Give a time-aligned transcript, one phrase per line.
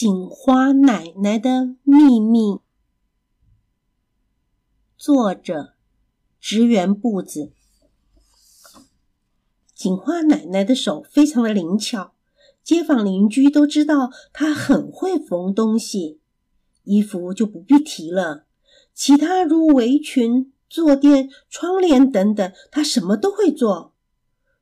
[0.00, 2.60] 锦花奶奶的秘密，
[4.96, 5.74] 作者：
[6.38, 7.50] 职员步子。
[9.74, 12.14] 锦花奶奶的手非常的灵巧，
[12.62, 16.20] 街坊邻居都知道她很会缝东西。
[16.84, 18.46] 衣服就不必提了，
[18.94, 23.96] 其他如围裙、坐垫、窗帘等等，她什么都会做。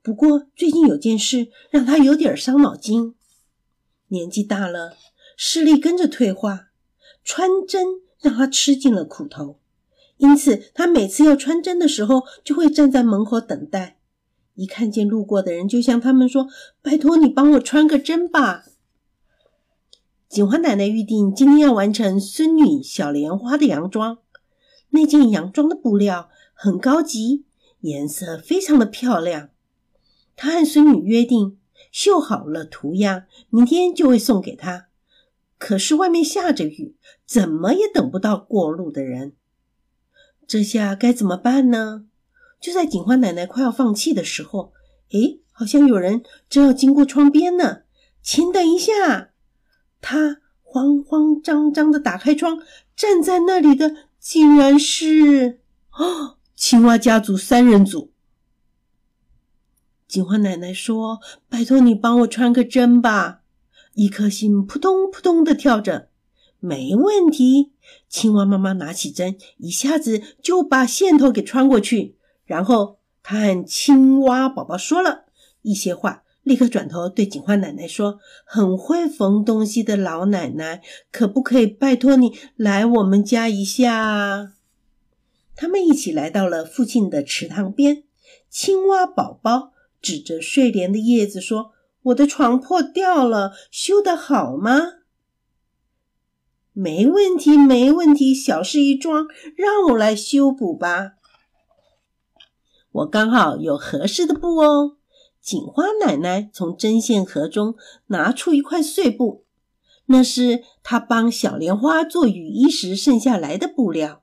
[0.00, 3.14] 不过最近有件事让她有点伤脑筋，
[4.06, 4.96] 年纪大了。
[5.40, 6.66] 视力跟着退化，
[7.22, 7.86] 穿针
[8.20, 9.60] 让他吃尽了苦头，
[10.16, 13.98] 因此他每次要穿针的时候，就会站在门口等待。
[14.56, 16.48] 一看见路过的人，就向他们说
[16.82, 18.64] ：“拜托你帮我穿个针吧。”
[20.28, 24.18] 锦花奶奶预定今天要完成孙女小莲花的洋装，
[24.88, 27.44] 那件洋装的布料很高级，
[27.82, 29.50] 颜色非常的漂亮。
[30.34, 31.56] 她和孙女约定，
[31.92, 34.86] 绣好了图样，明天就会送给她。
[35.58, 39.34] 可是外面下着雨，怎么也等不到过路的人。
[40.46, 42.06] 这下该怎么办呢？
[42.60, 44.72] 就在警花奶奶快要放弃的时候，
[45.10, 47.82] 诶，好像有人正要经过窗边呢。
[48.22, 49.30] 请等一下！
[50.00, 52.58] 她慌慌张张的打开窗，
[52.94, 55.60] 站在那里的竟然是
[55.92, 58.12] 哦，青蛙家族三人组。
[60.06, 63.42] 警花奶奶说：“拜托你帮我穿个针吧。”
[63.94, 66.08] 一颗心扑通扑通的跳着，
[66.60, 67.72] 没问题。
[68.08, 72.16] 青蛙妈妈拿起针，一下子就把线头给穿过去。
[72.44, 75.24] 然后，他和青蛙宝宝说了
[75.62, 84.52] 一些话，立刻转头对锦花奶奶说：“很会缝东西的老奶奶，可不可以拜托你来我们家一下？”
[85.56, 88.04] 他们一起来到了附近的池塘边。
[88.48, 91.72] 青蛙宝宝指着睡莲的叶子说。
[92.02, 94.80] 我的床破掉了，修得好吗？
[96.72, 101.14] 没问题，没问题，小事一桩，让我来修补吧。
[102.92, 104.96] 我刚好有合适的布哦。
[105.40, 107.74] 锦花奶奶从针线盒中
[108.08, 109.44] 拿出一块碎布，
[110.06, 114.22] 那是她帮小莲花做雨衣时剩下来的布料。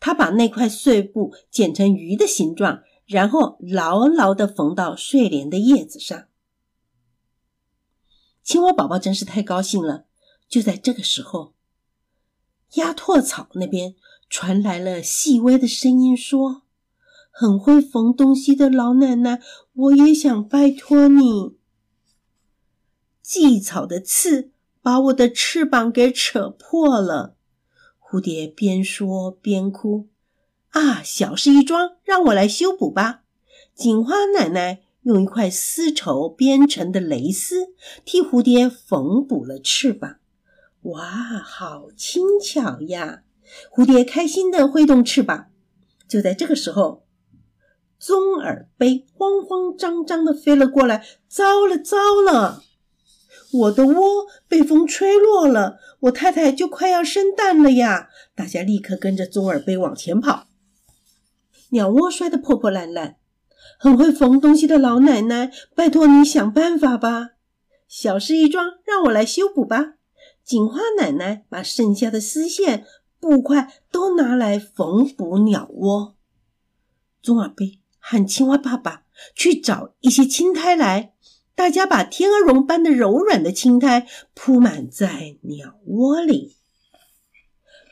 [0.00, 6.24] 她把那块碎布剪成鱼的形状，然后牢牢的缝到睡莲的叶子上。
[8.48, 10.06] 青蛙宝宝真是太高兴了。
[10.48, 11.52] 就在这个时候，
[12.76, 13.94] 鸭拓草那边
[14.30, 16.62] 传来了细微的声音，说
[17.30, 19.42] ：“很会缝东西的老奶奶，
[19.74, 21.58] 我也想拜托你。”
[23.22, 27.36] 蓟草的刺把我的翅膀给扯破了。
[28.00, 30.08] 蝴蝶边说边哭
[30.72, 33.24] ：“啊，小事一桩，让我来修补吧。”
[33.76, 34.84] 锦花奶奶。
[35.08, 37.68] 用一块丝绸编成的蕾丝
[38.04, 40.16] 替蝴蝶缝补了翅膀，
[40.82, 41.02] 哇，
[41.42, 43.22] 好轻巧呀！
[43.74, 45.46] 蝴蝶开心的挥动翅膀。
[46.06, 47.06] 就在这个时候，
[47.98, 51.02] 棕耳杯慌慌张张的飞了过来。
[51.26, 52.62] 糟了，糟了！
[53.50, 58.10] 我的窝被风吹落了，我太太就快要生蛋了呀！
[58.34, 60.48] 大家立刻跟着棕耳杯往前跑，
[61.70, 63.16] 鸟窝摔得破破烂烂。
[63.78, 67.30] 很会缝东西的老奶奶，拜托你想办法吧！
[67.88, 69.94] 小事一桩，让我来修补吧。
[70.44, 72.84] 锦花奶奶把剩下的丝线、
[73.20, 76.16] 布块都拿来缝补鸟窝。
[77.22, 79.02] 棕耳杯和青蛙爸爸
[79.34, 81.12] 去找一些青苔来，
[81.54, 86.56] 大家把天鹅绒般的柔软的青苔铺满在鸟窝里。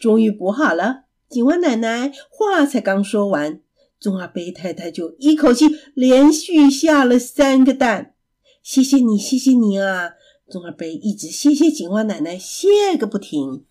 [0.00, 1.04] 终于补好了。
[1.28, 3.60] 锦花奶奶话才刚说完。
[4.02, 8.14] 棕耳杯太太就一口气连续下了三个蛋，
[8.60, 10.14] 谢谢你，谢谢你啊！
[10.50, 13.64] 棕耳杯一直谢谢锦花奶奶，谢个不停。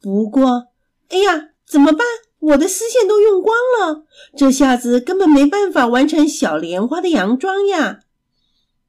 [0.00, 0.72] 不过，
[1.10, 2.04] 哎呀，怎么办？
[2.40, 4.04] 我的丝线都用光了，
[4.36, 8.00] 这下子根本没办法完成小莲花的洋装呀！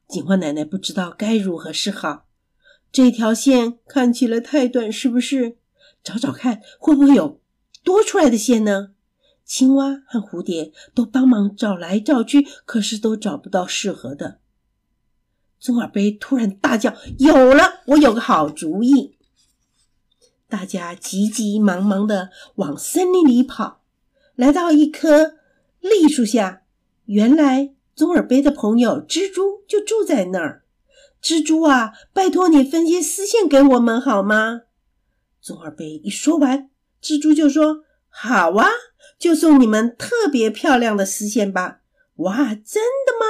[0.08, 2.24] 锦花奶奶不知道该如何是好。
[2.90, 5.56] 这条线看起来太短，是不是？
[6.02, 7.40] 找找看，会不会有
[7.84, 8.88] 多出来的线呢？
[9.52, 14.38] 青蛙和蝴蝶都帮忙找来找去，可是都找不到适合的。
[15.60, 17.82] 棕耳杯突然大叫：“有了！
[17.88, 19.18] 我有个好主意！”
[20.48, 23.82] 大家急急忙忙的往森林里跑，
[24.36, 25.34] 来到一棵
[25.80, 26.62] 栗树下。
[27.04, 30.64] 原来棕耳杯的朋友蜘蛛就住在那儿。
[31.22, 34.62] 蜘蛛啊，拜托你分些丝线给我们好吗？
[35.42, 36.70] 棕耳杯一说完，
[37.02, 38.66] 蜘蛛就说：“好啊。”
[39.18, 41.80] 就送你们特别漂亮的丝线吧！
[42.16, 43.26] 哇，真的吗？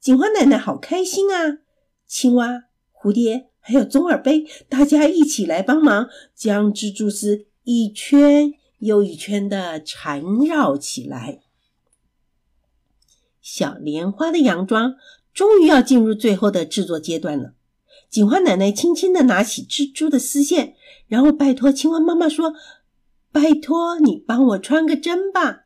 [0.00, 1.58] 锦花奶奶好开心啊！
[2.06, 11.40] 青蛙、蝴蝶还有棕耳杯，大家一起来帮忙，将蜘蛛丝一圈又一圈的缠绕起来。
[13.40, 14.96] 小莲花的洋装
[15.34, 17.54] 终于要进入最后的制作阶段了。
[18.08, 20.74] 锦花奶奶轻轻的拿起蜘蛛的丝线，
[21.06, 22.54] 然后拜托青蛙妈妈说
[23.32, 25.64] ：“拜托你帮我穿个针吧，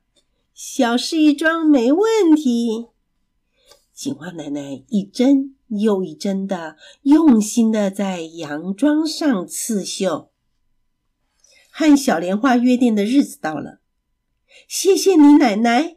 [0.54, 2.86] 小事一桩，没问题。”
[3.92, 10.30] 锦花奶奶一针又一针的用心的在洋装上刺绣。
[11.70, 13.80] 和小莲花约定的日子到了，
[14.68, 15.96] 谢谢你，奶奶。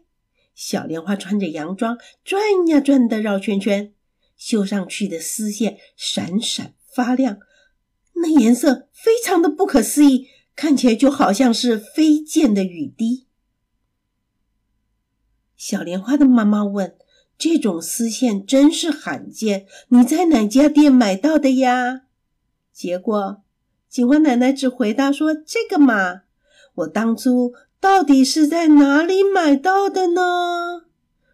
[0.55, 3.93] 小莲花穿着洋装转呀转的绕圈圈，
[4.35, 7.39] 绣上去的丝线闪闪发亮，
[8.15, 10.27] 那颜色非常的不可思议，
[10.59, 13.27] 看起来就好像是飞溅的雨滴。
[15.55, 16.97] 小莲花的妈妈问
[17.39, 22.01] ：“这种丝线真是罕见，你在哪家店买到的呀？”
[22.75, 23.41] 结果，
[23.87, 26.23] 锦花奶奶只回答说：“这个嘛，
[26.75, 30.87] 我当初。”到底是在哪里买到的呢？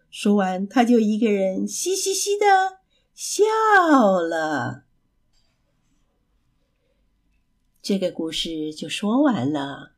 [0.08, 2.78] 说完，她就一个人嘻嘻嘻的
[3.12, 3.42] 笑
[4.20, 4.85] 了。
[7.88, 9.95] 这个故事就说完了。